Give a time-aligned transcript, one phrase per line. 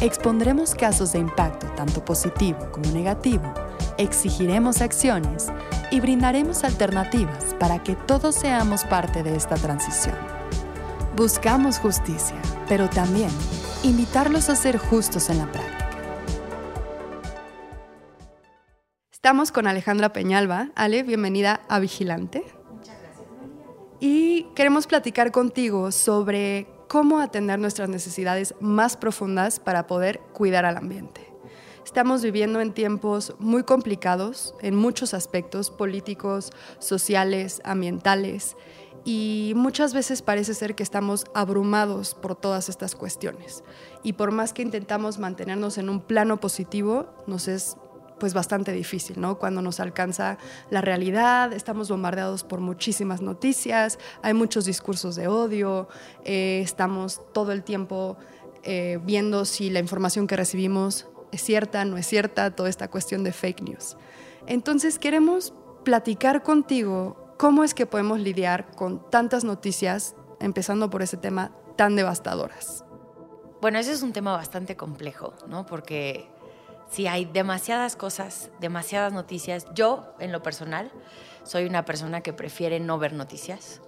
[0.00, 3.52] Expondremos casos de impacto tanto positivo como negativo,
[3.96, 5.48] exigiremos acciones
[5.90, 10.14] y brindaremos alternativas para que todos seamos parte de esta transición.
[11.16, 13.30] Buscamos justicia, pero también
[13.82, 15.90] invitarlos a ser justos en la práctica.
[19.10, 20.70] Estamos con Alejandra Peñalba.
[20.76, 22.44] Ale, bienvenida a Vigilante.
[22.70, 23.26] Muchas gracias,
[23.98, 30.76] Y queremos platicar contigo sobre cómo atender nuestras necesidades más profundas para poder cuidar al
[30.76, 31.28] ambiente.
[31.84, 38.56] Estamos viviendo en tiempos muy complicados en muchos aspectos políticos, sociales, ambientales
[39.04, 43.64] y muchas veces parece ser que estamos abrumados por todas estas cuestiones.
[44.02, 47.78] Y por más que intentamos mantenernos en un plano positivo, nos es
[48.18, 49.38] pues bastante difícil, ¿no?
[49.38, 50.38] Cuando nos alcanza
[50.70, 55.88] la realidad, estamos bombardeados por muchísimas noticias, hay muchos discursos de odio,
[56.24, 58.16] eh, estamos todo el tiempo
[58.62, 63.24] eh, viendo si la información que recibimos es cierta, no es cierta, toda esta cuestión
[63.24, 63.96] de fake news.
[64.46, 65.52] Entonces queremos
[65.84, 71.96] platicar contigo cómo es que podemos lidiar con tantas noticias, empezando por ese tema tan
[71.96, 72.84] devastadoras.
[73.60, 75.66] Bueno, ese es un tema bastante complejo, ¿no?
[75.66, 76.28] Porque
[76.88, 79.66] si hay demasiadas cosas, demasiadas noticias.
[79.74, 80.90] Yo, en lo personal,
[81.44, 83.80] soy una persona que prefiere no ver noticias.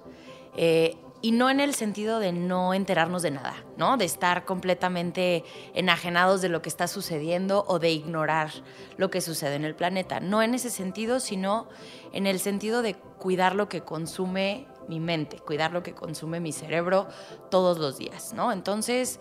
[0.56, 3.98] Eh, y no en el sentido de no enterarnos de nada, ¿no?
[3.98, 8.50] De estar completamente enajenados de lo que está sucediendo o de ignorar
[8.96, 10.20] lo que sucede en el planeta.
[10.20, 11.68] No en ese sentido, sino
[12.12, 16.52] en el sentido de cuidar lo que consume mi mente, cuidar lo que consume mi
[16.52, 17.06] cerebro
[17.50, 18.52] todos los días, ¿no?
[18.52, 19.20] Entonces,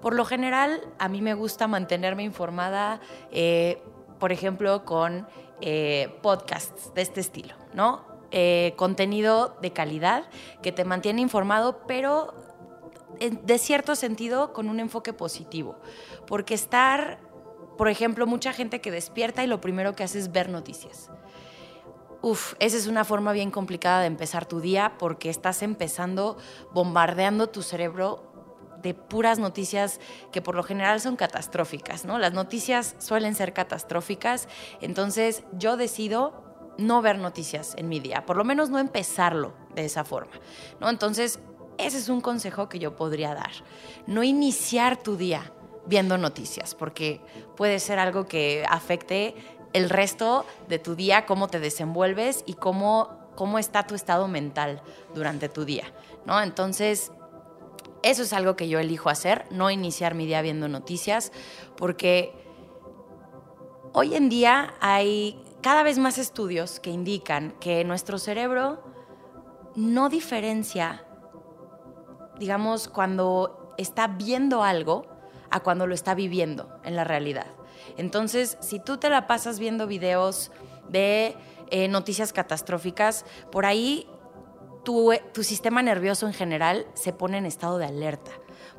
[0.00, 3.00] por lo general, a mí me gusta mantenerme informada,
[3.30, 3.82] eh,
[4.18, 5.26] por ejemplo, con
[5.60, 8.04] eh, podcasts de este estilo, ¿no?
[8.30, 10.24] Eh, contenido de calidad
[10.62, 12.34] que te mantiene informado, pero
[13.18, 15.76] de cierto sentido con un enfoque positivo.
[16.26, 17.18] Porque estar,
[17.76, 21.10] por ejemplo, mucha gente que despierta y lo primero que hace es ver noticias.
[22.22, 26.36] Uf, esa es una forma bien complicada de empezar tu día porque estás empezando
[26.72, 28.30] bombardeando tu cerebro
[28.82, 30.00] de puras noticias
[30.30, 32.18] que por lo general son catastróficas, ¿no?
[32.18, 34.48] Las noticias suelen ser catastróficas,
[34.80, 36.44] entonces yo decido
[36.78, 40.32] no ver noticias en mi día, por lo menos no empezarlo de esa forma,
[40.80, 40.88] ¿no?
[40.88, 41.40] Entonces,
[41.78, 43.50] ese es un consejo que yo podría dar.
[44.06, 45.52] No iniciar tu día
[45.86, 47.20] viendo noticias, porque
[47.56, 49.34] puede ser algo que afecte
[49.72, 54.82] el resto de tu día, cómo te desenvuelves y cómo, cómo está tu estado mental
[55.14, 55.92] durante tu día,
[56.26, 56.40] ¿no?
[56.42, 57.12] Entonces,
[58.02, 61.32] eso es algo que yo elijo hacer, no iniciar mi día viendo noticias,
[61.76, 62.32] porque
[63.92, 68.82] hoy en día hay cada vez más estudios que indican que nuestro cerebro
[69.76, 71.04] no diferencia,
[72.38, 75.06] digamos, cuando está viendo algo
[75.50, 77.46] a cuando lo está viviendo en la realidad.
[77.96, 80.50] Entonces, si tú te la pasas viendo videos
[80.88, 81.36] de
[81.70, 84.06] eh, noticias catastróficas, por ahí
[84.84, 88.32] tu, tu sistema nervioso en general se pone en estado de alerta.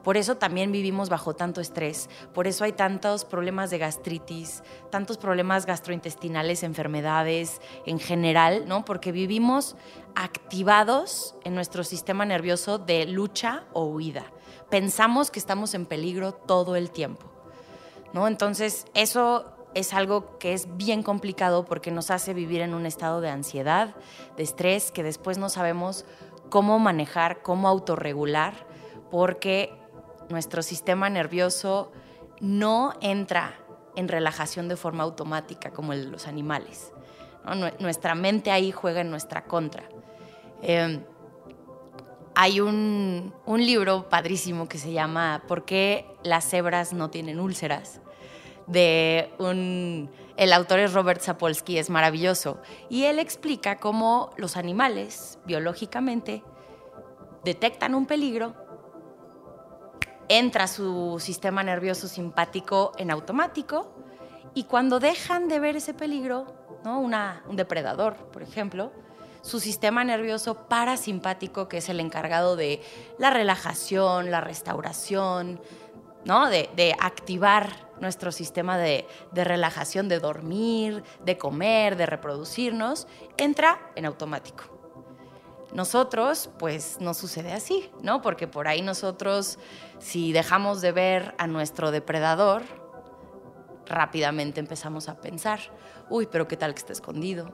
[0.03, 5.17] Por eso también vivimos bajo tanto estrés, por eso hay tantos problemas de gastritis, tantos
[5.17, 8.84] problemas gastrointestinales, enfermedades en general, ¿no?
[8.84, 9.75] Porque vivimos
[10.16, 14.25] activados en nuestro sistema nervioso de lucha o huida.
[14.69, 17.30] Pensamos que estamos en peligro todo el tiempo,
[18.13, 18.27] ¿no?
[18.27, 23.22] Entonces, eso es algo que es bien complicado porque nos hace vivir en un estado
[23.22, 23.95] de ansiedad,
[24.38, 26.05] de estrés, que después no sabemos
[26.49, 28.53] cómo manejar, cómo autorregular,
[29.09, 29.73] porque
[30.29, 31.91] nuestro sistema nervioso
[32.40, 33.55] no entra
[33.96, 36.91] en relajación de forma automática como el de los animales.
[37.79, 39.84] Nuestra mente ahí juega en nuestra contra.
[40.61, 41.03] Em,
[42.35, 48.02] hay un, un, libro padrísimo que se llama ¿Por qué las cebras no tienen úlceras?
[48.73, 52.62] El autor es Robert Sapolsky, es maravilloso.
[52.90, 56.44] Y él explica cómo los animales, biológicamente,
[57.44, 58.56] detectan un peligro,
[60.29, 63.94] entra su sistema nervioso simpático en automático
[64.53, 66.47] y cuando dejan de ver ese peligro,
[66.85, 68.91] un depredador, por ejemplo,
[69.41, 72.82] su sistema nervioso parasimpático, que es el encargado de
[73.18, 75.59] la relajación, la restauración,
[76.26, 76.47] ¿no?
[76.50, 83.08] De, activar nuestro sistema de, de, relajación, de dormir, de comer, de reproducirnos,
[83.38, 84.64] entra en automático.
[85.73, 88.22] Nosotros, pues no sucede así, ¿no?
[88.22, 89.58] Porque por ahí nosotros,
[90.00, 92.64] si dejamos de ver a nuestro depredador,
[93.85, 95.59] rápidamente empezamos a pensar,
[96.09, 97.53] uy, pero qué tal que está escondido,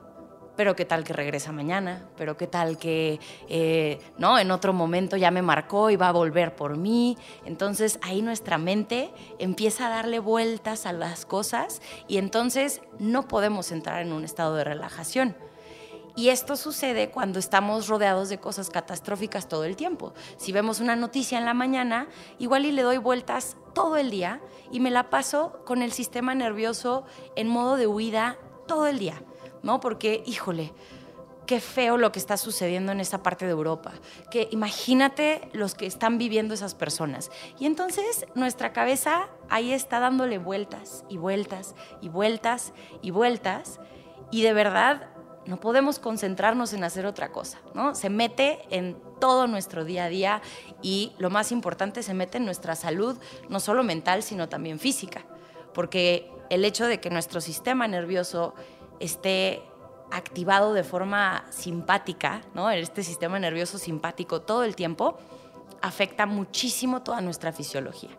[0.58, 4.40] pero qué tal que regresa mañana, pero qué tal que, eh, ¿no?
[4.40, 7.16] En otro momento ya me marcó y va a volver por mí.
[7.44, 13.70] Entonces ahí nuestra mente empieza a darle vueltas a las cosas y entonces no podemos
[13.70, 15.36] entrar en un estado de relajación.
[16.16, 20.12] Y esto sucede cuando estamos rodeados de cosas catastróficas todo el tiempo.
[20.38, 22.08] Si vemos una noticia en la mañana,
[22.40, 24.40] igual y le doy vueltas todo el día
[24.72, 27.04] y me la paso con el sistema nervioso
[27.36, 29.22] en modo de huida todo el día.
[29.68, 29.80] ¿No?
[29.80, 30.72] Porque, híjole,
[31.44, 33.92] qué feo lo que está sucediendo en esa parte de Europa.
[34.30, 37.30] Que imagínate los que están viviendo esas personas.
[37.58, 42.72] Y entonces nuestra cabeza ahí está dándole vueltas y vueltas y vueltas
[43.02, 43.78] y vueltas.
[44.30, 45.10] Y de verdad
[45.44, 47.94] no podemos concentrarnos en hacer otra cosa, ¿no?
[47.94, 50.40] Se mete en todo nuestro día a día
[50.80, 53.18] y lo más importante, se mete en nuestra salud,
[53.50, 55.26] no solo mental, sino también física.
[55.74, 58.54] Porque el hecho de que nuestro sistema nervioso
[59.00, 59.62] esté
[60.10, 62.70] activado de forma simpática, ¿no?
[62.70, 65.18] Este sistema nervioso simpático todo el tiempo
[65.82, 68.10] afecta muchísimo toda nuestra fisiología.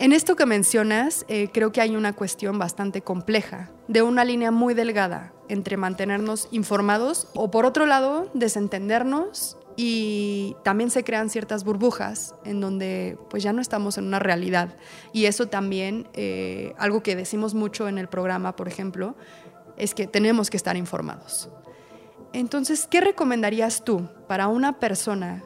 [0.00, 4.50] En esto que mencionas, eh, creo que hay una cuestión bastante compleja, de una línea
[4.50, 11.64] muy delgada entre mantenernos informados o por otro lado desentendernos y también se crean ciertas
[11.64, 14.76] burbujas en donde pues ya no estamos en una realidad
[15.12, 19.16] y eso también eh, algo que decimos mucho en el programa por ejemplo
[19.76, 21.48] es que tenemos que estar informados.
[22.32, 25.44] Entonces, ¿qué recomendarías tú para una persona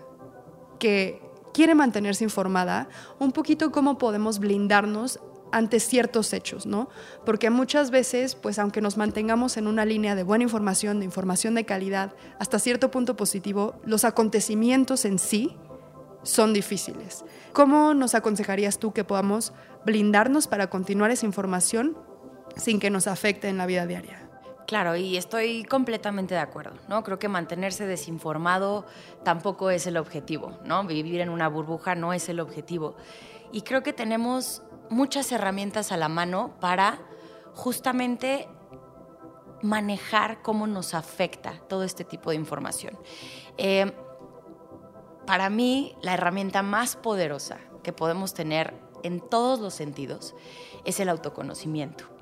[0.78, 1.20] que
[1.52, 2.88] quiere mantenerse informada?
[3.18, 5.20] Un poquito cómo podemos blindarnos
[5.52, 6.88] ante ciertos hechos, ¿no?
[7.24, 11.54] Porque muchas veces, pues aunque nos mantengamos en una línea de buena información, de información
[11.54, 15.56] de calidad, hasta cierto punto positivo, los acontecimientos en sí
[16.22, 17.24] son difíciles.
[17.52, 19.52] ¿Cómo nos aconsejarías tú que podamos
[19.84, 21.96] blindarnos para continuar esa información
[22.58, 24.28] sin que nos afecte en la vida diaria.
[24.66, 27.02] Claro, y estoy completamente de acuerdo, ¿no?
[27.02, 28.84] Creo que mantenerse desinformado
[29.24, 30.84] tampoco es el objetivo, ¿no?
[30.84, 32.94] Vivir en una burbuja no es el objetivo.
[33.50, 37.00] Y creo que tenemos muchas herramientas a la mano para
[37.54, 38.46] justamente
[39.62, 42.98] manejar cómo nos afecta todo este tipo de información.
[43.56, 43.90] Eh,
[45.26, 50.34] para mí, la herramienta más poderosa que podemos tener en todos los sentidos
[50.84, 52.17] es el autoconocimiento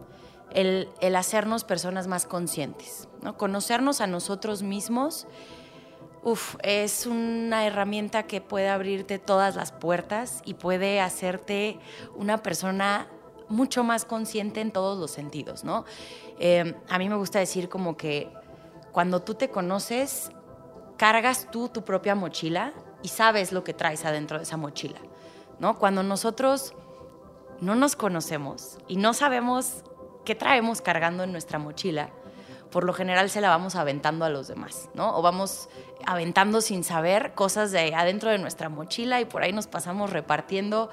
[0.56, 3.08] el, hacernos personas más conscientes.
[3.22, 3.36] ¿no?
[3.36, 5.26] Conocernos a nosotros mismos
[6.62, 11.78] es una herramienta que puede abrirte todas las puertas y puede hacerte
[12.16, 13.06] una persona
[13.48, 15.62] mucho más consciente en todos los sentidos.
[15.62, 15.84] ¿no?
[16.40, 18.32] Eh, a mí me gusta decir como que
[18.90, 20.30] cuando tú te conoces,
[20.96, 24.98] cargas tú tu propia mochila y sabes lo que traes adentro de esa mochila.
[25.60, 25.78] ¿no?
[25.78, 26.72] Cuando nosotros
[27.60, 29.84] no nos conocemos y no sabemos
[30.26, 32.10] qué traemos cargando en nuestra mochila,
[32.70, 35.16] por lo general se la vamos aventando a los demás, ¿no?
[35.16, 35.70] O vamos
[36.04, 40.90] aventando sin saber cosas de adentro de nuestra mochila y por ahí nos pasamos repartiendo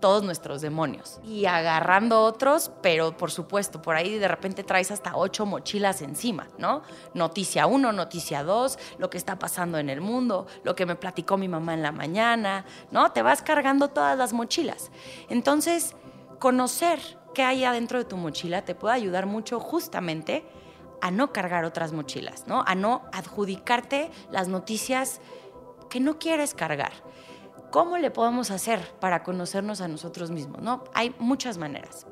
[0.00, 5.16] todos nuestros demonios y agarrando otros, pero por supuesto, por ahí de repente traes hasta
[5.16, 6.82] ocho mochilas encima, ¿no?
[7.14, 11.36] Noticia uno, noticia dos, lo que está pasando en el mundo, lo que me platicó
[11.36, 13.12] mi mamá en la mañana, ¿no?
[13.12, 14.90] Te vas cargando todas las mochilas.
[15.28, 15.94] Entonces,
[16.40, 20.44] conocer que hay adentro de tu mochila te puede ayudar mucho justamente
[21.00, 22.62] a no cargar otras mochilas, ¿no?
[22.66, 25.20] A no adjudicarte las noticias
[25.90, 26.92] que no quieres cargar.
[27.72, 30.62] ¿Cómo le podemos hacer para conocernos a nosotros mismos?
[30.62, 30.84] ¿no?
[30.94, 32.06] Hay muchas maneras.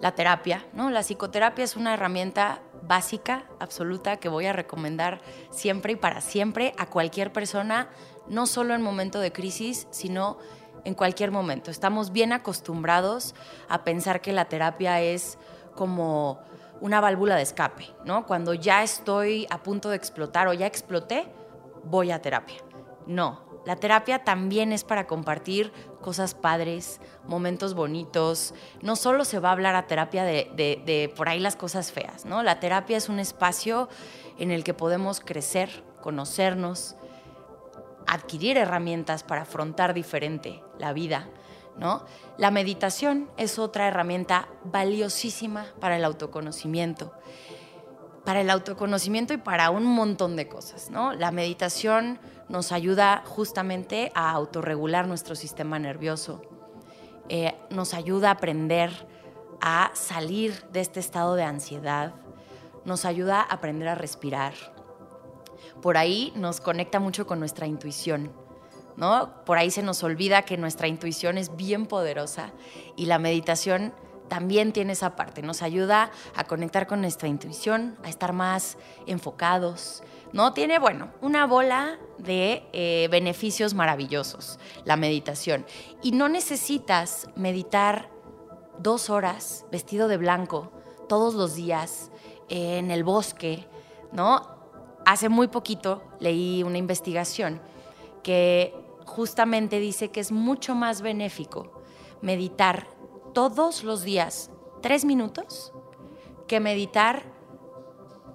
[0.00, 0.90] La terapia, ¿no?
[0.90, 6.74] La psicoterapia es una herramienta básica, absoluta, que voy a recomendar siempre y para siempre
[6.76, 7.88] a cualquier persona,
[8.26, 10.38] no solo en momento de crisis, sino
[10.84, 11.70] en cualquier momento.
[11.70, 13.34] Estamos bien acostumbrados
[13.68, 15.38] a pensar que la terapia es
[15.74, 16.40] como
[16.80, 18.26] una válvula de escape, ¿no?
[18.26, 21.26] Cuando ya estoy a punto de explotar o ya exploté,
[21.84, 22.56] voy a terapia.
[23.06, 28.54] No, la terapia también es para compartir cosas padres, momentos bonitos.
[28.80, 32.24] No solo se va a hablar a terapia de, de, por ahí las cosas feas,
[32.24, 32.42] ¿no?
[32.42, 33.88] La terapia es un espacio
[34.38, 36.96] en el que podemos crecer, conocernos,
[38.06, 41.28] adquirir herramientas para afrontar diferente la vida,
[41.76, 42.04] ¿no?
[42.38, 47.12] La meditación es otra herramienta valiosísima para el autoconocimiento,
[48.24, 51.12] para el autoconocimiento y para un montón de cosas, ¿no?
[51.12, 52.18] La meditación
[52.48, 56.42] nos ayuda justamente a autorregular nuestro sistema nervioso.
[57.28, 58.90] eh, nos ayuda a aprender
[59.60, 62.12] a salir de este estado de ansiedad,
[62.84, 64.52] nos ayuda a aprender a respirar.
[65.82, 68.32] Por ahí nos conecta mucho con nuestra intuición,
[68.96, 69.44] ¿no?
[69.44, 72.52] Por ahí se nos olvida que nuestra intuición es bien poderosa
[72.96, 73.92] y la meditación
[74.28, 80.02] también tiene esa parte, nos ayuda a conectar con nuestra intuición, a estar más enfocados,
[80.32, 80.54] ¿no?
[80.54, 85.66] Tiene, bueno, una bola de eh, beneficios maravillosos, la meditación.
[86.00, 88.08] Y no necesitas meditar
[88.78, 90.72] dos horas vestido de blanco
[91.10, 92.10] todos los días
[92.48, 93.66] en el bosque,
[94.12, 94.51] ¿no?
[95.04, 97.60] Hace muy poquito leí una investigación
[98.22, 101.82] que justamente dice que es mucho más benéfico
[102.20, 102.86] meditar
[103.34, 105.72] todos los días tres minutos
[106.46, 107.32] que meditar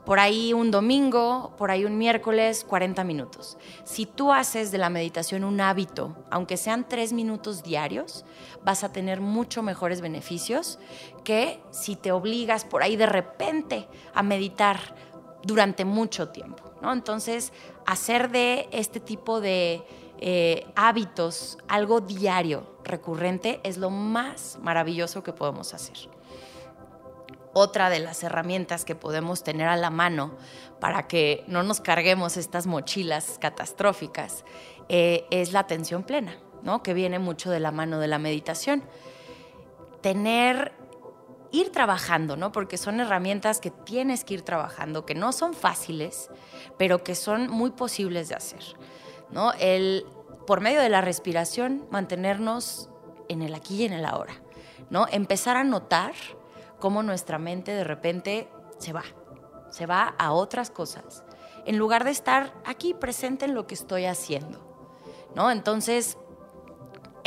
[0.08, 3.58] por ahí un domingo, por ahí un miércoles, 40 minutos.
[3.84, 8.24] Si tú haces de la meditación un hábito, aunque sean tres minutos diarios,
[8.64, 10.80] vas a tener mucho mejores beneficios
[11.26, 14.80] que si te obligas por ahí de repente a meditar
[15.48, 16.72] durante mucho tiempo.
[16.82, 16.94] ¿no?
[16.94, 17.54] Entonces,
[17.86, 19.84] hacer de este tipo de
[20.20, 25.98] eh, hábitos algo diario, recurrente, es lo más maravilloso que podemos hacer
[27.60, 30.36] otra de las herramientas que podemos tener a la mano
[30.80, 34.46] para que no nos carguemos estas mochilas catastróficas
[34.90, 36.84] eh, es la atención plena, ¿no?
[36.84, 38.84] que viene mucho de la mano de la meditación.
[40.02, 40.72] Tener,
[41.52, 42.52] ir trabajando, ¿no?
[42.52, 46.30] porque son herramientas que tienes que ir trabajando, que no son fáciles,
[46.78, 48.64] pero que son muy posibles de hacer.
[49.30, 49.54] ¿no?
[49.60, 50.06] El,
[50.46, 52.90] por medio de la respiración, mantenernos
[53.30, 54.42] en el aquí y en el ahora.
[54.90, 55.08] ¿no?
[55.12, 56.14] Empezar a notar
[56.80, 59.04] cómo nuestra mente de repente se va,
[59.70, 61.24] se va a otras cosas,
[61.66, 64.66] en lugar de estar aquí presente en lo que estoy haciendo.
[65.36, 65.52] ¿no?
[65.52, 66.18] Entonces,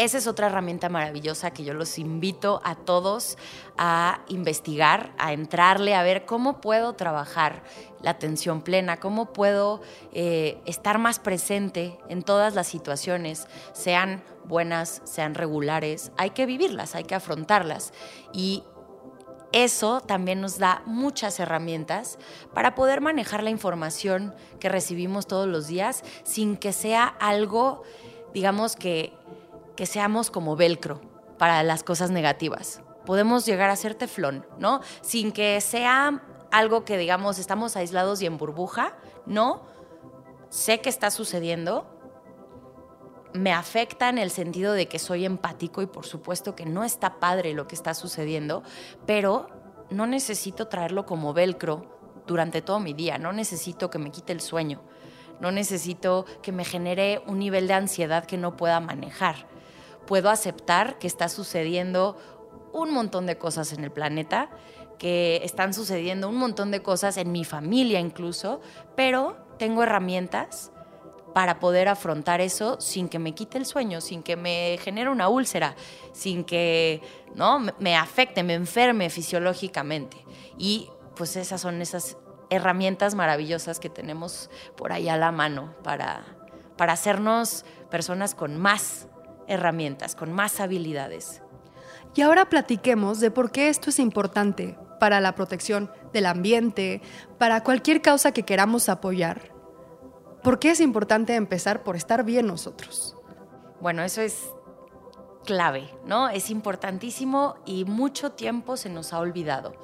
[0.04, 3.36] esa es otra herramienta maravillosa que yo los invito a todos
[3.76, 7.62] a investigar, a entrarle, a ver cómo puedo trabajar
[8.00, 15.02] la atención plena, cómo puedo eh, estar más presente en todas las situaciones, sean buenas,
[15.04, 16.12] sean regulares.
[16.16, 17.92] Hay que vivirlas, hay que afrontarlas.
[18.32, 18.64] Y
[19.52, 22.18] eso también nos da muchas herramientas
[22.54, 27.82] para poder manejar la información que recibimos todos los días sin que sea algo,
[28.32, 29.19] digamos, que,
[29.80, 31.00] que seamos como velcro
[31.38, 32.82] para las cosas negativas.
[33.06, 34.82] Podemos llegar a ser teflón, ¿no?
[35.00, 39.62] Sin que sea algo que, digamos, estamos aislados y en burbuja, no.
[40.50, 41.98] Sé que está sucediendo,
[43.32, 47.18] me afecta en el sentido de que soy empático y por supuesto que no está
[47.18, 48.62] padre lo que está sucediendo,
[49.06, 49.48] pero
[49.88, 54.42] no necesito traerlo como velcro durante todo mi día, no necesito que me quite el
[54.42, 54.82] sueño,
[55.40, 59.48] no necesito que me genere un nivel de ansiedad que no pueda manejar.
[60.10, 62.16] Puedo aceptar que está sucediendo
[62.72, 64.50] un montón de cosas en el planeta,
[64.98, 68.60] que están sucediendo un montón de cosas en mi familia incluso,
[68.96, 70.72] pero tengo herramientas
[71.32, 75.28] para poder afrontar eso sin que me quite el sueño, sin que me genere una
[75.28, 75.76] úlcera,
[76.12, 77.02] sin que
[77.36, 77.60] ¿no?
[77.78, 80.16] me afecte, me enferme fisiológicamente.
[80.58, 82.16] Y pues esas son esas
[82.50, 86.24] herramientas maravillosas que tenemos por ahí a la mano para,
[86.76, 89.06] para hacernos personas con más
[89.50, 91.42] herramientas, con más habilidades.
[92.14, 97.02] Y ahora platiquemos de por qué esto es importante para la protección del ambiente,
[97.38, 99.60] para cualquier causa que queramos apoyar
[100.42, 103.14] ¿Por qué es importante empezar por estar bien nosotros?
[103.80, 104.50] Bueno, eso es
[105.44, 106.30] clave, ¿no?
[106.30, 109.74] Es importantísimo y mucho tiempo se nos ha olvidado,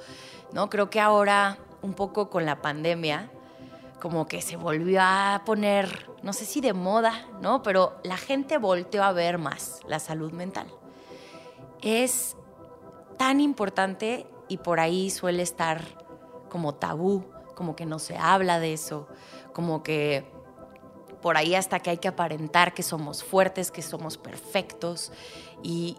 [0.53, 0.69] ¿no?
[0.69, 3.31] Creo que ahora, un poco con la pandemia,
[3.99, 7.63] como que se volvió a poner, no sé si de moda, ¿no?
[7.63, 10.67] Pero la gente volteó a ver más la salud mental.
[11.81, 12.35] Es
[13.17, 15.81] tan importante y por ahí suele estar
[16.49, 17.25] como tabú,
[17.55, 19.07] como que no se habla de eso,
[19.53, 20.25] como que
[21.21, 25.11] por ahí hasta que hay que aparentar que somos fuertes, que somos perfectos
[25.63, 25.97] y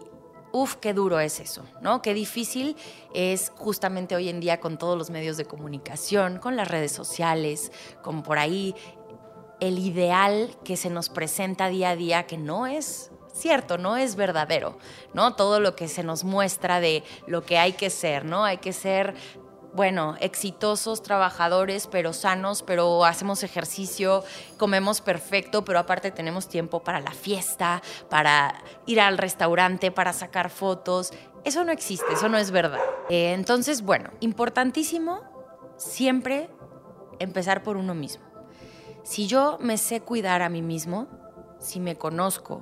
[0.51, 2.01] uf, qué duro es eso, ¿no?
[2.01, 2.75] Qué difícil
[3.13, 7.71] es justamente hoy en día con todos los medios de comunicación, con las redes sociales,
[8.01, 8.75] con por ahí
[9.59, 14.15] el ideal que se nos presenta día a día que no es cierto, no es
[14.15, 14.77] verdadero,
[15.13, 15.35] ¿no?
[15.35, 18.43] Todo lo que se nos muestra de lo que hay que ser, ¿no?
[18.43, 19.15] Hay que ser
[19.73, 24.23] bueno, exitosos, trabajadores, pero sanos, pero hacemos ejercicio,
[24.57, 30.49] comemos perfecto, pero aparte tenemos tiempo para la fiesta, para ir al restaurante, para sacar
[30.49, 31.11] fotos.
[31.43, 32.79] Eso no existe, eso no es verdad.
[33.09, 35.21] Eh, entonces, bueno, importantísimo
[35.77, 36.49] siempre
[37.19, 38.23] empezar por uno mismo.
[39.03, 41.07] Si yo me sé cuidar a mí mismo,
[41.59, 42.61] si me conozco,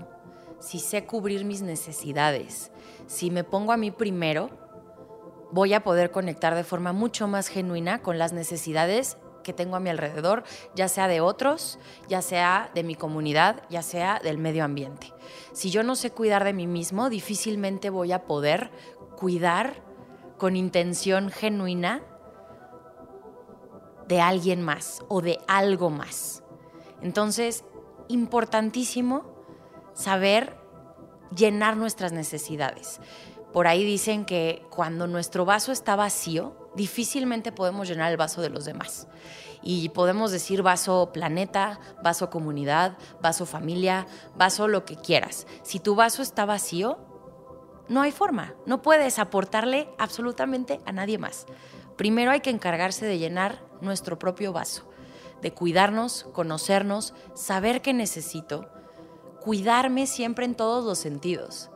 [0.59, 2.71] si sé cubrir mis necesidades,
[3.05, 4.49] si me pongo a mí primero,
[5.51, 9.79] voy a poder conectar de forma mucho más genuina con las necesidades que tengo a
[9.79, 10.43] mi alrededor,
[10.75, 15.13] ya sea de otros, ya sea de mi comunidad, ya sea del medio ambiente.
[15.53, 18.71] Si yo no sé cuidar de mí mismo, difícilmente voy a poder
[19.15, 19.81] cuidar
[20.37, 22.03] con intención genuina
[24.07, 26.43] de alguien más o de algo más.
[27.01, 27.63] Entonces,
[28.09, 29.23] importantísimo
[29.93, 30.57] saber
[31.35, 32.99] llenar nuestras necesidades.
[33.53, 38.49] Por ahí dicen que cuando nuestro vaso está vacío, difícilmente podemos llenar el vaso de
[38.49, 39.07] los demás.
[39.63, 45.47] Y podemos decir vaso planeta, vaso comunidad, vaso familia, vaso lo que quieras.
[45.63, 46.99] Si tu vaso está vacío,
[47.89, 51.45] no hay forma, no puedes aportarle absolutamente a nadie más.
[51.95, 54.87] Primero hay que encargarse de llenar nuestro propio vaso,
[55.41, 58.69] de cuidarnos, conocernos, saber qué necesito,
[59.41, 61.71] cuidarme siempre en todos los sentidos.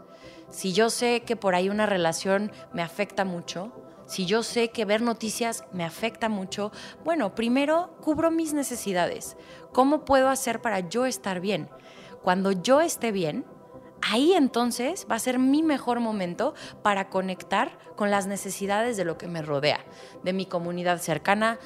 [0.51, 3.71] Si yo sé que por ahí una relación me afecta mucho,
[4.05, 6.71] si yo sé que ver noticias me afecta mucho,
[7.05, 9.37] bueno, primero cubro mis necesidades.
[9.71, 11.69] ¿Cómo puedo hacer para yo estar bien?
[12.21, 13.45] Cuando yo esté bien,
[14.01, 16.53] ahí entonces va a ser mi mejor momento
[16.83, 19.85] para conectar con las necesidades de lo que me rodea,
[20.23, 21.59] de mi comunidad cercana,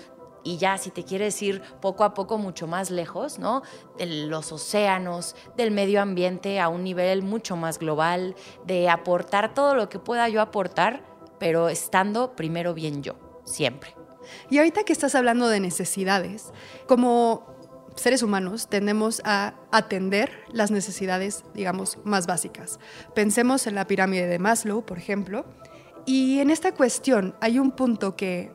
[0.45, 3.63] y ya si te quieres ir poco a poco mucho más lejos, ¿no?
[3.97, 8.35] De los océanos, del medio ambiente a un nivel mucho más global,
[8.65, 13.95] de aportar todo lo que pueda yo aportar pero estando primero bien yo, siempre.
[14.49, 16.51] Y ahorita que estás hablando de necesidades,
[16.87, 17.45] como
[17.95, 22.79] seres humanos tendemos a atender las necesidades, digamos, más básicas.
[23.13, 25.45] Pensemos en la pirámide de Maslow, por ejemplo,
[26.05, 28.51] y en esta cuestión hay un punto que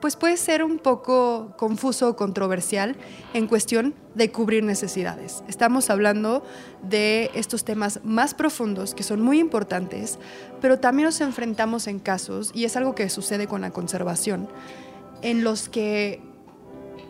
[0.00, 2.96] pues puede ser un poco confuso o controversial
[3.34, 5.42] en cuestión de cubrir necesidades.
[5.48, 6.44] Estamos hablando
[6.82, 10.18] de estos temas más profundos que son muy importantes,
[10.60, 14.48] pero también nos enfrentamos en casos, y es algo que sucede con la conservación,
[15.22, 16.20] en los que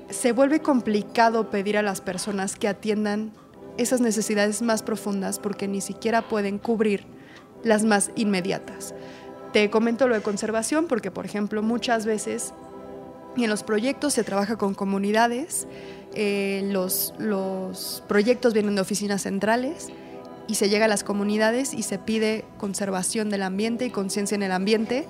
[0.08, 3.32] se vuelve complicado pedir a las personas que atiendan
[3.76, 7.06] esas necesidades más profundas porque ni siquiera pueden cubrir
[7.62, 8.94] las más inmediatas.
[9.52, 12.54] Te comento lo de conservación porque, por ejemplo, muchas veces
[13.36, 15.66] y en los proyectos se trabaja con comunidades,
[16.14, 19.88] eh, los, los proyectos vienen de oficinas centrales
[20.48, 24.42] y se llega a las comunidades y se pide conservación del ambiente y conciencia en
[24.42, 25.06] el ambiente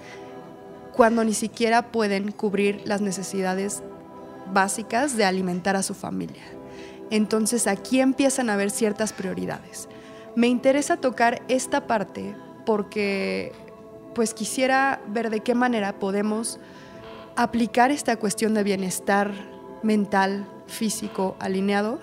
[0.92, 3.82] cuando ni siquiera pueden cubrir las necesidades
[4.52, 6.42] básicas de alimentar a su familia.
[7.10, 9.88] Entonces aquí empiezan a haber ciertas prioridades.
[10.34, 12.34] Me interesa tocar esta parte
[12.66, 13.52] porque
[14.14, 16.58] pues quisiera ver de qué manera podemos
[17.38, 19.30] aplicar esta cuestión de bienestar
[19.84, 22.00] mental, físico, alineado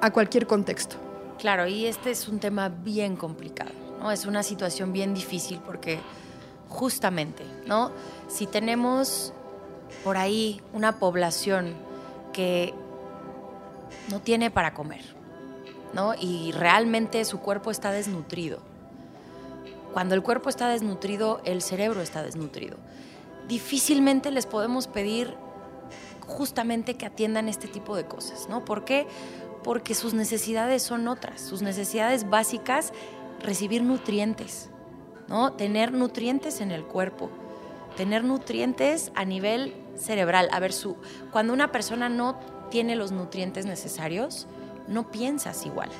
[0.00, 0.96] a cualquier contexto.
[1.38, 4.10] Claro, y este es un tema bien complicado, ¿no?
[4.10, 6.00] Es una situación bien difícil porque
[6.68, 7.92] justamente, ¿no?
[8.26, 9.32] Si tenemos
[10.02, 11.74] por ahí una población
[12.32, 12.74] que
[14.10, 15.04] no tiene para comer,
[15.92, 16.14] ¿no?
[16.20, 18.58] Y realmente su cuerpo está desnutrido.
[19.92, 22.76] Cuando el cuerpo está desnutrido, el cerebro está desnutrido
[23.48, 25.34] difícilmente les podemos pedir
[26.26, 28.64] justamente que atiendan este tipo de cosas, ¿no?
[28.64, 29.06] ¿Por qué?
[29.62, 32.92] Porque sus necesidades son otras, sus necesidades básicas,
[33.40, 34.70] recibir nutrientes,
[35.28, 35.52] ¿no?
[35.52, 37.30] Tener nutrientes en el cuerpo,
[37.96, 40.48] tener nutrientes a nivel cerebral.
[40.52, 40.96] A ver, su,
[41.30, 42.38] cuando una persona no
[42.70, 44.46] tiene los nutrientes necesarios,
[44.88, 45.90] no piensas igual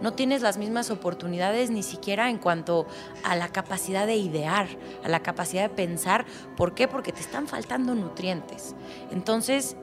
[0.00, 2.86] no tienes las mismas oportunidades ni siquiera en cuanto
[3.22, 4.66] a la capacidad de idear,
[5.04, 6.24] a la capacidad de pensar.
[6.56, 6.88] ¿Por qué?
[6.88, 8.74] Porque te están faltando nutrientes.
[9.10, 9.76] Entonces,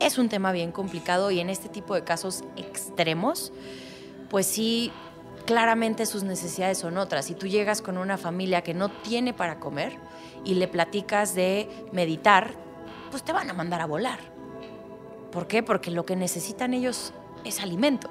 [0.00, 3.52] es un tema bien complicado y en este tipo de casos extremos,
[4.28, 4.92] pues sí,
[5.46, 7.26] claramente sus necesidades son otras.
[7.26, 9.98] Si tú llegas con una familia que no tiene para comer
[10.44, 12.50] y le platicas de meditar,
[13.10, 14.18] pues te van a mandar a volar.
[15.30, 15.62] ¿Por qué?
[15.62, 17.12] Porque lo que necesitan ellos
[17.44, 18.10] es alimento.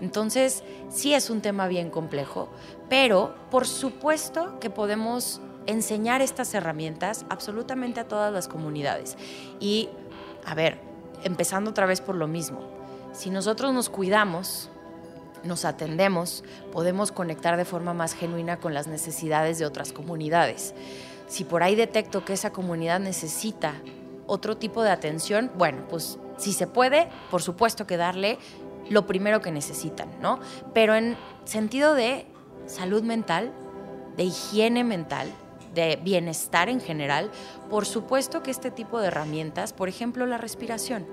[0.00, 2.48] Entonces, sí es un tema bien complejo,
[2.88, 9.16] pero por supuesto que podemos enseñar estas herramientas absolutamente a todas las comunidades.
[9.58, 9.88] Y,
[10.44, 10.78] a ver,
[11.24, 12.60] empezando otra vez por lo mismo,
[13.12, 14.70] si nosotros nos cuidamos,
[15.42, 20.74] nos atendemos, podemos conectar de forma más genuina con las necesidades de otras comunidades.
[21.26, 23.74] Si por ahí detecto que esa comunidad necesita
[24.26, 28.38] otro tipo de atención, bueno, pues si se puede, por supuesto que darle
[28.90, 30.40] lo primero que necesitan, ¿no?
[30.74, 32.26] Pero en sentido de
[32.66, 33.52] salud mental,
[34.16, 35.30] de higiene mental,
[35.74, 37.30] de bienestar en general,
[37.70, 41.06] por supuesto que este tipo de herramientas, por ejemplo la respiración,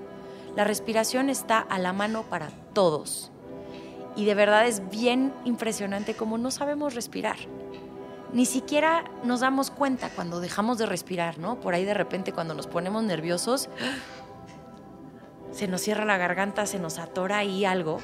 [0.56, 3.30] la respiración está a la mano para todos.
[4.16, 7.36] Y de verdad es bien impresionante cómo no sabemos respirar.
[8.32, 11.60] Ni siquiera nos damos cuenta cuando dejamos de respirar, ¿no?
[11.60, 13.68] Por ahí de repente cuando nos ponemos nerviosos,
[15.54, 17.98] se nos cierra la garganta, se nos atora ahí algo.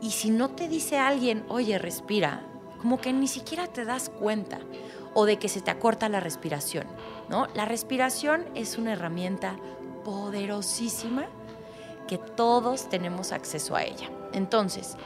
[0.00, 2.42] Y si no te dice alguien, oye, respira,
[2.80, 4.58] como que ni siquiera te das cuenta
[5.14, 6.86] o de que se te acorta la respiración,
[7.28, 7.46] ¿no?
[7.54, 9.56] La respiración es una herramienta
[10.04, 11.26] poderosísima
[12.06, 14.10] que todos tenemos acceso a ella.
[14.32, 14.96] Entonces,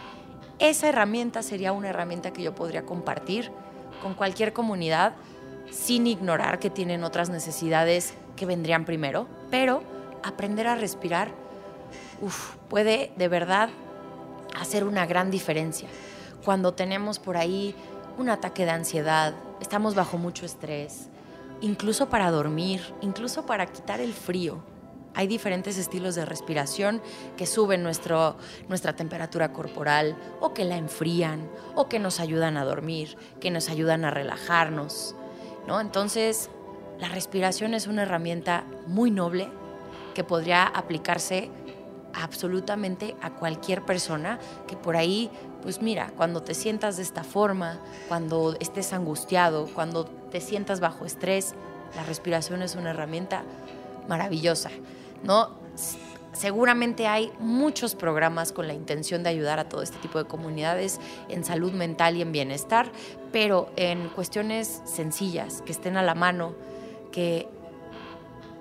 [0.59, 3.53] esa herramienta sería una herramienta que yo podría compartir
[4.03, 5.15] con cualquier comunidad
[5.71, 9.83] sin ignorar que tienen otras necesidades que vendrían primero, pero
[10.23, 11.33] aprender a respirar
[12.69, 13.71] puede de verdad
[14.59, 15.89] hacer una gran diferencia.
[16.45, 17.75] Cuando tenemos por ahí
[18.17, 21.09] un ataque de ansiedad, estamos bajo mucho estrés,
[21.61, 24.59] incluso para dormir, incluso para quitar el frío.
[25.15, 27.01] Hay diferentes estilos de respiración
[27.37, 28.37] que suben nuestro,
[28.69, 33.69] nuestra temperatura corporal o que la enfrían o que nos ayudan a dormir, que nos
[33.69, 35.17] ayudan a relajarnos.
[35.67, 35.81] ¿no?
[35.81, 36.51] Entonces,
[37.01, 39.49] la respiración es una herramienta muy noble
[40.19, 41.49] que podría aplicarse
[42.13, 45.31] absolutamente a cualquier persona que por ahí,
[45.63, 47.79] pues mira, cuando te sientas de esta forma,
[48.09, 51.55] cuando estés angustiado, cuando te sientas bajo estrés,
[51.95, 53.45] la respiración es una herramienta
[54.09, 54.71] maravillosa,
[55.23, 55.51] ¿no?
[56.33, 60.99] Seguramente hay muchos programas con la intención de ayudar a todo este tipo de comunidades
[61.29, 62.91] en salud mental y en bienestar,
[63.31, 66.57] pero en cuestiones sencillas, que estén a la mano,
[67.13, 67.49] que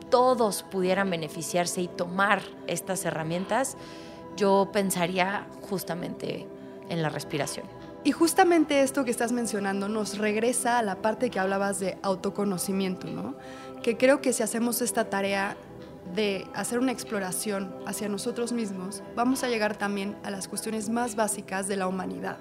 [0.10, 3.78] todos pudieran beneficiarse y tomar estas herramientas,
[4.36, 6.48] yo pensaría justamente
[6.90, 7.66] en la respiración.
[8.04, 13.08] Y justamente esto que estás mencionando nos regresa a la parte que hablabas de autoconocimiento,
[13.08, 13.36] ¿no?
[13.84, 15.58] Que creo que si hacemos esta tarea
[16.16, 21.16] de hacer una exploración hacia nosotros mismos, vamos a llegar también a las cuestiones más
[21.16, 22.38] básicas de la humanidad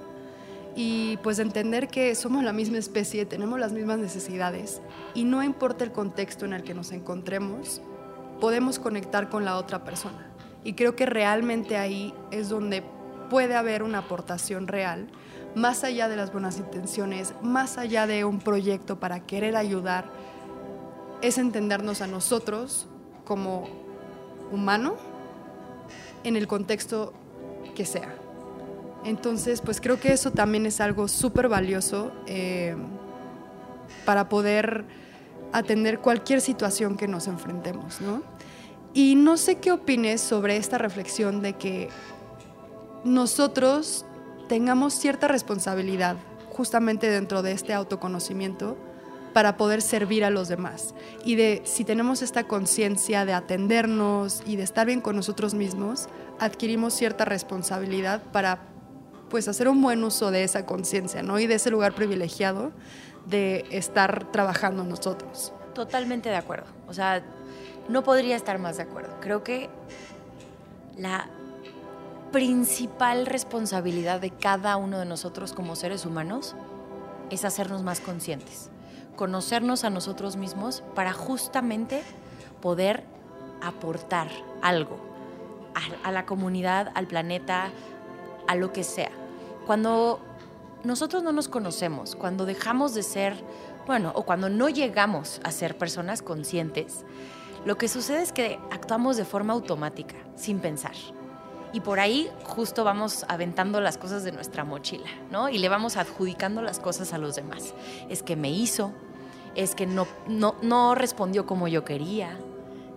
[0.76, 4.82] y pues entender que somos la misma especie, tenemos las mismas necesidades
[5.14, 7.80] y no importa el contexto en el que nos encontremos,
[8.40, 10.30] podemos conectar con la otra persona.
[10.64, 12.82] Y creo que realmente ahí es donde
[13.30, 15.08] puede haber una aportación real,
[15.54, 20.10] más allá de las buenas intenciones, más allá de un proyecto para querer ayudar,
[21.22, 22.86] es entendernos a nosotros
[23.24, 23.66] como
[24.52, 24.96] humano
[26.22, 27.14] en el contexto
[27.74, 28.25] que sea.
[29.06, 32.74] Entonces, pues creo que eso también es algo súper valioso eh,
[34.04, 34.84] para poder
[35.52, 38.24] atender cualquier situación que nos enfrentemos, ¿no?
[38.94, 41.88] Y no sé qué opines sobre esta reflexión de que
[43.04, 44.04] nosotros
[44.48, 46.16] tengamos cierta responsabilidad
[46.50, 48.76] justamente dentro de este autoconocimiento
[49.32, 50.94] para poder servir a los demás.
[51.24, 56.08] Y de si tenemos esta conciencia de atendernos y de estar bien con nosotros mismos,
[56.40, 58.74] adquirimos cierta responsabilidad para
[59.28, 61.38] pues hacer un buen uso de esa conciencia, ¿no?
[61.38, 62.72] Y de ese lugar privilegiado
[63.26, 65.52] de estar trabajando nosotros.
[65.74, 66.66] Totalmente de acuerdo.
[66.86, 67.22] O sea,
[67.88, 69.18] no podría estar más de acuerdo.
[69.20, 69.68] Creo que
[70.96, 71.28] la
[72.32, 76.54] principal responsabilidad de cada uno de nosotros como seres humanos
[77.30, 78.70] es hacernos más conscientes,
[79.16, 82.02] conocernos a nosotros mismos para justamente
[82.60, 83.04] poder
[83.62, 84.28] aportar
[84.62, 84.98] algo
[85.74, 87.70] a, a la comunidad, al planeta,
[88.46, 89.10] a lo que sea.
[89.66, 90.20] Cuando
[90.84, 93.34] nosotros no nos conocemos, cuando dejamos de ser,
[93.86, 97.04] bueno, o cuando no llegamos a ser personas conscientes,
[97.64, 100.94] lo que sucede es que actuamos de forma automática, sin pensar.
[101.72, 105.48] Y por ahí justo vamos aventando las cosas de nuestra mochila, ¿no?
[105.48, 107.74] Y le vamos adjudicando las cosas a los demás.
[108.08, 108.92] Es que me hizo,
[109.56, 112.38] es que no, no, no respondió como yo quería,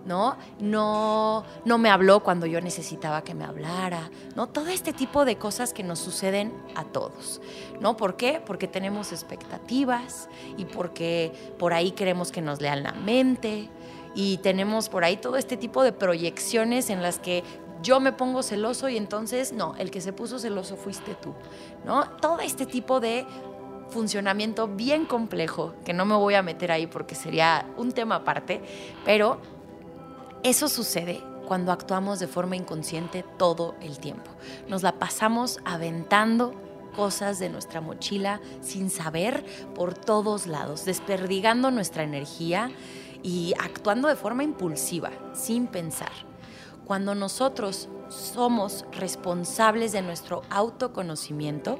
[0.04, 0.36] ¿no?
[0.58, 4.48] No, no me habló cuando yo necesitaba que me hablara, ¿no?
[4.48, 7.40] Todo este tipo de cosas que nos suceden a todos,
[7.80, 7.96] ¿no?
[7.96, 8.42] ¿Por qué?
[8.44, 13.68] Porque tenemos expectativas y porque por ahí queremos que nos lean la mente
[14.14, 17.44] y tenemos por ahí todo este tipo de proyecciones en las que
[17.82, 21.34] yo me pongo celoso y entonces, no, el que se puso celoso fuiste tú,
[21.84, 22.08] ¿no?
[22.20, 23.26] Todo este tipo de
[23.90, 28.60] funcionamiento bien complejo, que no me voy a meter ahí porque sería un tema aparte,
[29.04, 29.40] pero
[30.42, 34.30] eso sucede cuando actuamos de forma inconsciente todo el tiempo.
[34.68, 36.54] Nos la pasamos aventando
[36.94, 42.70] cosas de nuestra mochila sin saber por todos lados, desperdigando nuestra energía
[43.22, 46.12] y actuando de forma impulsiva, sin pensar.
[46.86, 51.78] Cuando nosotros somos responsables de nuestro autoconocimiento,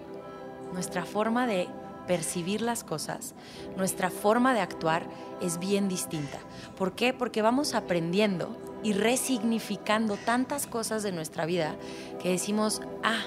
[0.72, 1.68] nuestra forma de
[2.10, 3.36] percibir las cosas,
[3.76, 5.04] nuestra forma de actuar
[5.40, 6.40] es bien distinta.
[6.76, 7.12] ¿Por qué?
[7.12, 11.76] Porque vamos aprendiendo y resignificando tantas cosas de nuestra vida
[12.20, 13.22] que decimos, ah,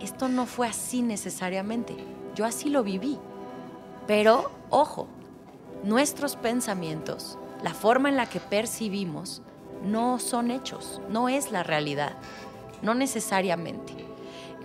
[0.00, 1.96] esto no fue así necesariamente,
[2.34, 3.18] yo así lo viví.
[4.06, 5.08] Pero, ojo,
[5.82, 9.40] nuestros pensamientos, la forma en la que percibimos,
[9.82, 12.18] no son hechos, no es la realidad,
[12.82, 14.09] no necesariamente.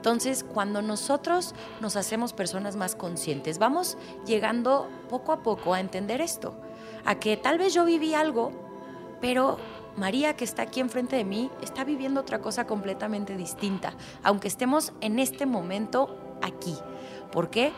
[0.06, 6.22] Entonces, cuando nosotros nos hacemos personas más conscientes, vamos llegando poco a poco a entender
[6.22, 6.54] esto,
[7.06, 8.52] a que tal vez yo viví algo,
[9.20, 9.58] pero
[9.98, 14.94] María, que está aquí enfrente de mí, está viviendo otra cosa completamente distinta, aunque estemos
[15.02, 16.76] en este momento aquí.
[17.32, 17.74] ¿Por qué?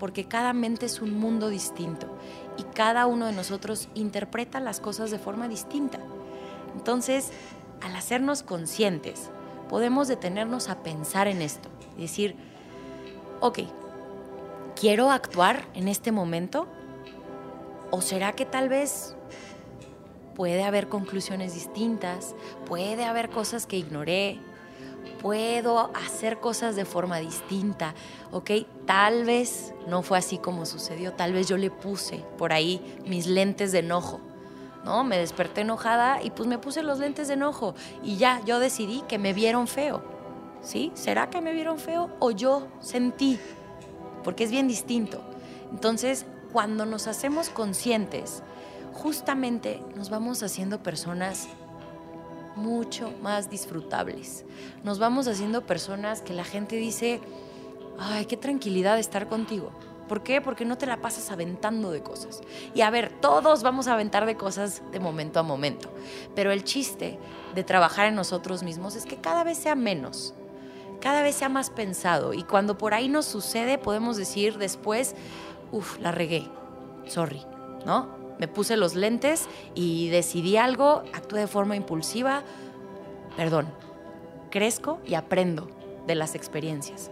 [0.00, 2.08] Porque cada mente es un mundo distinto
[2.56, 6.00] y cada uno de nosotros interpreta las cosas de forma distinta.
[6.74, 7.30] Entonces,
[7.80, 9.30] al hacernos conscientes,
[9.68, 12.36] podemos detenernos a pensar en esto y decir,
[13.40, 13.60] ok,
[14.78, 16.66] ¿quiero actuar en este momento?
[17.90, 19.16] ¿O será que tal vez
[20.34, 24.38] puede haber conclusiones distintas, puede haber cosas que ignoré,
[25.20, 27.94] puedo hacer cosas de forma distinta,
[28.30, 28.50] ¿ok?
[28.86, 33.26] Tal vez no fue así como sucedió, tal vez yo le puse por ahí mis
[33.26, 34.20] lentes de enojo,
[34.84, 35.04] ¿no?
[35.04, 39.02] Me desperté enojada y pues me puse los lentes de enojo y ya, yo decidí
[39.08, 40.02] que me vieron feo,
[40.62, 40.92] ¿sí?
[40.94, 43.38] ¿Será que me vieron feo o yo sentí?
[44.24, 45.20] Porque es bien distinto.
[45.70, 48.42] Entonces, cuando nos hacemos conscientes,
[48.94, 51.48] justamente nos vamos haciendo personas
[52.56, 54.44] mucho más disfrutables.
[54.82, 57.20] Nos vamos haciendo personas que la gente dice,
[57.98, 59.70] ay, qué tranquilidad estar contigo.
[60.08, 60.40] ¿Por qué?
[60.40, 62.40] Porque no te la pasas aventando de cosas.
[62.74, 65.90] Y a ver, todos vamos a aventar de cosas de momento a momento.
[66.34, 67.18] Pero el chiste
[67.54, 70.34] de trabajar en nosotros mismos es que cada vez sea menos,
[71.00, 72.32] cada vez sea más pensado.
[72.34, 75.14] Y cuando por ahí nos sucede, podemos decir después,
[75.70, 76.48] uff, la regué,
[77.06, 77.44] sorry,
[77.84, 78.16] ¿no?
[78.38, 82.44] Me puse los lentes y decidí algo, actué de forma impulsiva,
[83.36, 83.68] perdón,
[84.50, 85.68] crezco y aprendo
[86.06, 87.10] de las experiencias.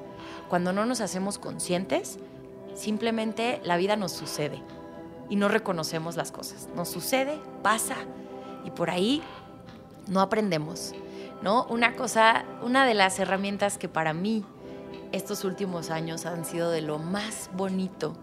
[0.49, 2.19] Cuando no nos hacemos conscientes,
[2.77, 4.62] Simplemente la vida nos sucede
[5.31, 6.69] y no reconocemos las cosas.
[6.77, 7.97] Nos sucede, pasa
[8.65, 9.23] y por ahí
[10.07, 10.93] no aprendemos.
[11.43, 11.65] ¿no?
[11.71, 14.45] Una cosa, una de las herramientas que para mí
[15.12, 18.15] estos últimos años han sido de lo más bonito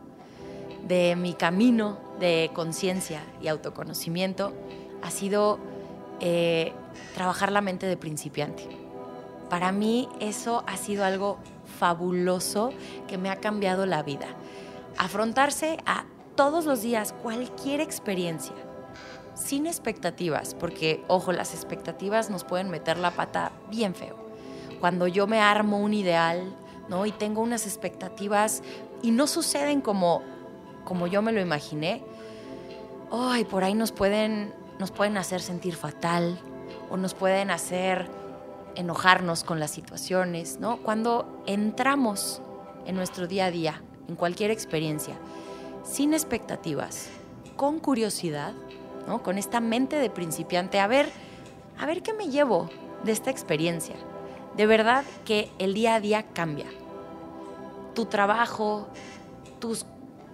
[0.87, 4.53] de mi camino de conciencia y autoconocimiento
[5.01, 5.57] ha sido
[6.19, 6.73] eh,
[7.15, 8.67] trabajar la mente de principiante.
[9.49, 11.37] Para mí eso ha sido algo
[11.77, 12.71] fabuloso
[13.07, 14.27] que me ha cambiado la vida
[14.97, 16.05] afrontarse a
[16.35, 18.55] todos los días cualquier experiencia,
[19.35, 24.15] sin expectativas, porque, ojo, las expectativas nos pueden meter la pata bien feo.
[24.79, 26.53] Cuando yo me armo un ideal,
[26.89, 27.05] ¿no?
[27.05, 28.61] Y tengo unas expectativas
[29.01, 30.21] y no suceden como,
[30.83, 32.03] como yo me lo imaginé,
[33.11, 36.39] ay, por ahí nos pueden, nos pueden hacer sentir fatal
[36.89, 38.09] o nos pueden hacer
[38.75, 40.77] enojarnos con las situaciones, ¿no?
[40.77, 42.41] Cuando entramos
[42.85, 45.15] en nuestro día a día en cualquier experiencia,
[45.83, 47.09] sin expectativas,
[47.55, 48.53] con curiosidad,
[49.07, 49.23] ¿no?
[49.23, 51.09] con esta mente de principiante, a ver,
[51.77, 52.69] a ver qué me llevo
[53.03, 53.95] de esta experiencia.
[54.55, 56.67] De verdad que el día a día cambia.
[57.95, 58.87] Tu trabajo,
[59.59, 59.85] tus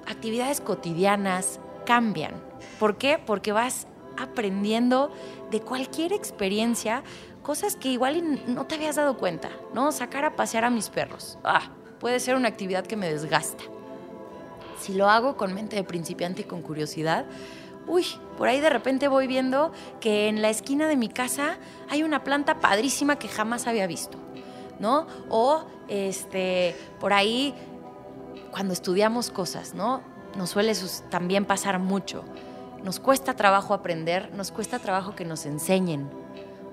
[0.07, 2.33] actividades cotidianas cambian.
[2.79, 3.17] ¿Por qué?
[3.17, 5.11] Porque vas aprendiendo
[5.51, 7.03] de cualquier experiencia
[7.49, 9.91] cosas que igual no te habías dado cuenta, ¿no?
[9.91, 11.39] Sacar a pasear a mis perros.
[11.43, 13.63] Ah, puede ser una actividad que me desgasta.
[14.79, 17.25] Si lo hago con mente de principiante y con curiosidad,
[17.87, 18.05] uy,
[18.37, 21.57] por ahí de repente voy viendo que en la esquina de mi casa
[21.89, 24.19] hay una planta padrísima que jamás había visto,
[24.77, 25.07] ¿no?
[25.27, 27.55] O este, por ahí
[28.51, 30.03] cuando estudiamos cosas, ¿no?
[30.37, 30.73] Nos suele
[31.09, 32.23] también pasar mucho.
[32.83, 36.18] Nos cuesta trabajo aprender, nos cuesta trabajo que nos enseñen.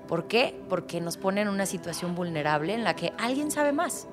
[0.07, 0.59] ¿Por qué?
[0.69, 4.07] Porque nos ponen en una situación vulnerable en la que alguien sabe más.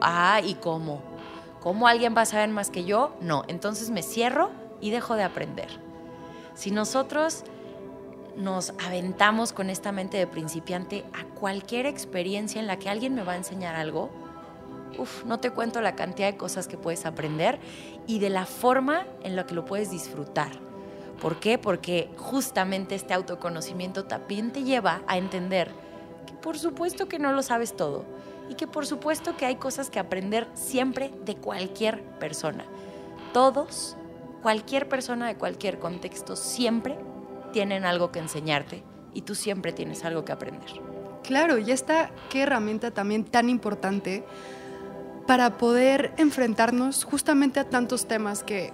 [0.00, 1.02] Ah, ¿y cómo?
[1.60, 3.14] ¿Cómo alguien va a saber más que yo?
[3.20, 5.68] No, entonces me cierro y dejo de aprender.
[6.54, 7.44] Si nosotros
[8.36, 13.22] nos aventamos con esta mente de principiante a cualquier experiencia en la que alguien me
[13.22, 14.10] va a enseñar algo,
[14.98, 17.58] uf, no te cuento la cantidad de cosas que puedes aprender
[18.06, 20.65] y de la forma en la que lo puedes disfrutar.
[21.20, 21.58] ¿Por qué?
[21.58, 25.70] Porque justamente este autoconocimiento también te lleva a entender
[26.26, 28.04] que por supuesto que no lo sabes todo
[28.48, 32.64] y que por supuesto que hay cosas que aprender siempre de cualquier persona.
[33.32, 33.96] Todos,
[34.42, 36.96] cualquier persona de cualquier contexto, siempre
[37.52, 38.82] tienen algo que enseñarte
[39.14, 40.68] y tú siempre tienes algo que aprender.
[41.22, 44.24] Claro, y esta qué herramienta también tan importante
[45.26, 48.72] para poder enfrentarnos justamente a tantos temas que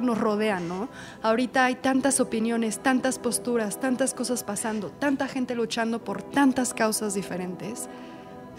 [0.00, 0.88] nos rodean, ¿no?
[1.22, 7.14] Ahorita hay tantas opiniones, tantas posturas, tantas cosas pasando, tanta gente luchando por tantas causas
[7.14, 7.88] diferentes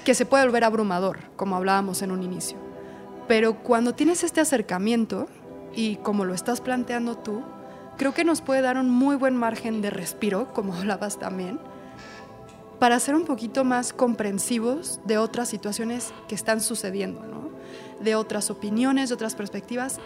[0.05, 2.57] que se puede volver abrumador, como hablábamos en un inicio.
[3.27, 5.27] Pero cuando tienes este acercamiento,
[5.75, 7.43] y como lo estás planteando tú,
[7.97, 11.59] creo que nos puede dar un muy buen margen de respiro, como hablabas también,
[12.79, 17.47] para ser un poquito más comprensivos de otras situaciones que están sucediendo, ¿no?
[17.99, 19.99] de otras opiniones, de otras perspectivas,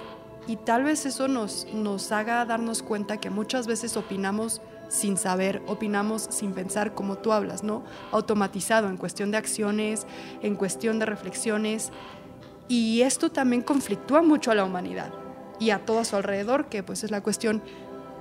[0.52, 5.62] y tal vez eso nos, nos haga darnos cuenta que muchas veces opinamos sin saber,
[5.66, 7.86] opinamos sin pensar como tú hablas, ¿no?
[8.12, 10.06] Automatizado en cuestión de acciones,
[10.42, 11.92] en cuestión de reflexiones.
[12.68, 15.14] Y esto también conflictúa mucho a la humanidad
[15.58, 17.64] y a todo a su alrededor, que pues es la cuestión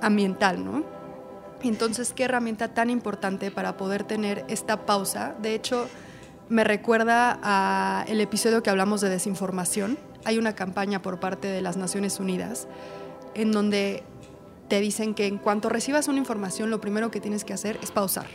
[0.01, 0.85] ambiental, ¿no?
[1.63, 5.35] Entonces, qué herramienta tan importante para poder tener esta pausa.
[5.41, 5.85] De hecho,
[6.47, 9.97] me recuerda a el episodio que hablamos de desinformación.
[10.25, 12.67] Hay una campaña por parte de las Naciones Unidas
[13.33, 14.03] en donde
[14.67, 17.91] te dicen que en cuanto recibas una información, lo primero que tienes que hacer es
[17.91, 18.27] pausar.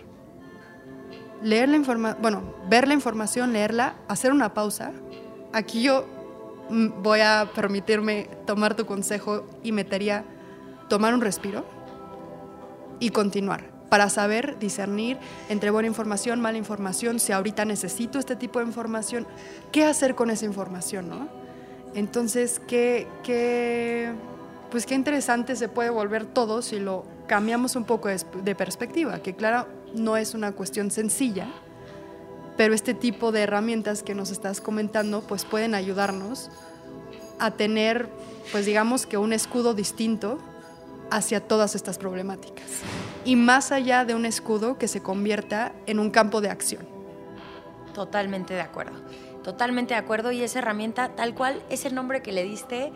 [1.42, 4.92] Leer la información, bueno, ver la información, leerla, hacer una pausa.
[5.52, 6.06] Aquí yo
[6.70, 10.24] mm, voy a permitirme tomar tu consejo y metería
[10.88, 11.64] tomar un respiro
[13.00, 15.18] y continuar para saber discernir
[15.48, 19.26] entre buena información, mala información, si ahorita necesito este tipo de información,
[19.72, 21.45] qué hacer con esa información, ¿no?
[21.96, 24.12] Entonces, qué, qué
[24.70, 29.34] pues qué interesante se puede volver todo si lo cambiamos un poco de, perspectiva, que
[29.34, 31.48] claro, no es una cuestión sencilla,
[32.58, 36.50] pero este tipo de herramientas que nos estás comentando pues pueden ayudarnos
[37.38, 38.08] a tener
[38.52, 40.38] pues digamos que un escudo distinto
[41.10, 42.66] hacia todas estas problemáticas
[43.24, 46.86] y más allá de un escudo que se convierta en un campo de acción.
[47.92, 48.98] Totalmente de acuerdo,
[49.46, 52.92] totalmente de acuerdo y esa herramienta tal cual es el nombre que le diste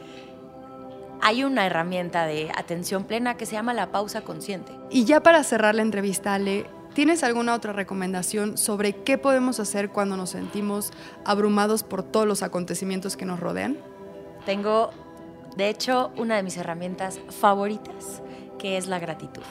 [1.23, 4.73] hay una herramienta de atención plena que se llama la pausa consciente.
[4.91, 9.91] Y ya para cerrar la entrevista, Ale, ¿tienes alguna otra recomendación sobre qué podemos hacer
[9.91, 10.93] cuando nos sentimos
[11.25, 13.79] abrumados por todos los acontecimientos que nos rodean?
[14.45, 14.91] Tengo,
[15.57, 18.23] de hecho, una de mis herramientas favoritas,
[18.59, 19.43] que es la gratitud.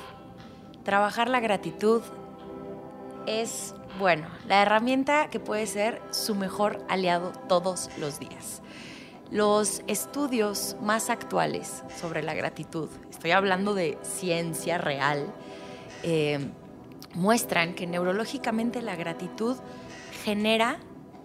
[0.83, 2.01] Trabajar la gratitud
[3.25, 8.61] es, bueno, la herramienta que puede ser su mejor aliado todos los días
[9.31, 15.31] los estudios más actuales sobre la gratitud, estoy hablando de ciencia real,
[16.03, 16.49] eh,
[17.13, 19.57] muestran que neurológicamente la gratitud
[20.23, 20.79] genera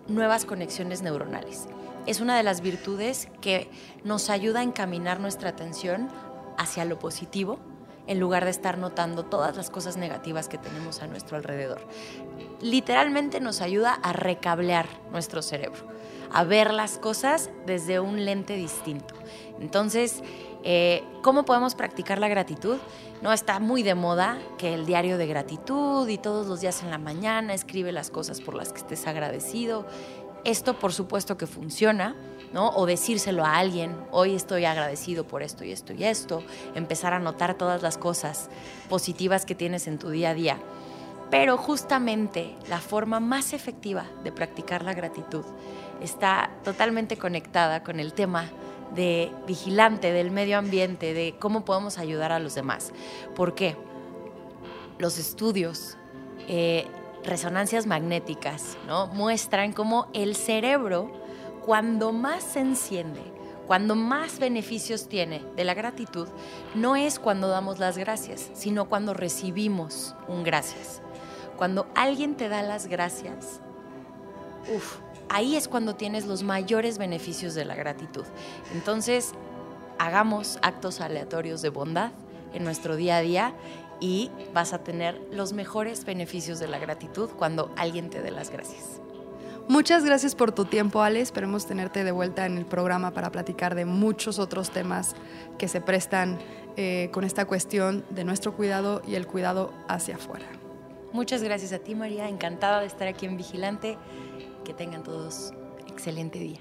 [0.08, 1.66] nuevas conexiones neuronales.
[2.06, 3.70] Es una de las virtudes que
[4.04, 6.08] nos ayuda a encaminar nuestra atención
[6.58, 7.58] hacia lo positivo
[8.06, 11.80] en lugar de estar notando todas las cosas negativas que tenemos a nuestro alrededor.
[12.60, 15.94] Literalmente nos ayuda a recablear nuestro cerebro
[16.34, 19.14] a ver las cosas desde un lente distinto.
[19.60, 20.20] Entonces,
[20.64, 22.78] eh, ¿cómo podemos practicar la gratitud?
[23.22, 26.90] No está muy de moda que el diario de gratitud y todos los días en
[26.90, 29.86] la mañana escribe las cosas por las que estés agradecido.
[30.42, 32.16] Esto por supuesto que funciona,
[32.54, 32.68] ¿no?
[32.70, 36.44] O decírselo a alguien, hoy estoy agradecido por esto y esto y esto,
[36.76, 38.48] empezar a notar todas las cosas
[38.88, 40.58] positivas que tienes en tu día a día.
[41.30, 45.44] Pero justamente la forma más efectiva de practicar la gratitud
[46.00, 48.48] está totalmente conectada con el tema
[48.94, 52.92] de vigilante del medio ambiente, de cómo podemos ayudar a los demás.
[53.34, 53.76] ¿Por qué?
[54.98, 55.96] Los estudios,
[56.46, 56.86] eh,
[57.24, 59.08] resonancias magnéticas, ¿no?
[59.08, 61.23] muestran cómo el cerebro,
[61.64, 63.22] cuando más se enciende,
[63.66, 66.28] cuando más beneficios tiene de la gratitud,
[66.74, 71.00] no es cuando damos las gracias, sino cuando recibimos un gracias.
[71.56, 73.60] Cuando alguien te da las gracias,
[74.74, 74.98] uff,
[75.30, 78.24] ahí es cuando tienes los mayores beneficios de la gratitud.
[78.74, 79.32] Entonces,
[79.98, 82.10] hagamos actos aleatorios de bondad
[82.52, 83.54] en nuestro día a día
[84.00, 88.50] y vas a tener los mejores beneficios de la gratitud cuando alguien te dé las
[88.50, 89.00] gracias.
[89.68, 91.20] Muchas gracias por tu tiempo, Ale.
[91.20, 95.14] Esperemos tenerte de vuelta en el programa para platicar de muchos otros temas
[95.58, 96.38] que se prestan
[96.76, 100.46] eh, con esta cuestión de nuestro cuidado y el cuidado hacia afuera.
[101.12, 102.28] Muchas gracias a ti, María.
[102.28, 103.96] Encantada de estar aquí en Vigilante.
[104.64, 105.52] Que tengan todos
[105.86, 106.60] excelente día.